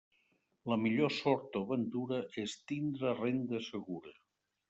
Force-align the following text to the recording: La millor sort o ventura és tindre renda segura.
La 0.71 0.77
millor 0.83 1.11
sort 1.17 1.59
o 1.59 1.61
ventura 1.73 2.21
és 2.45 2.57
tindre 2.71 3.13
renda 3.21 3.61
segura. 3.69 4.17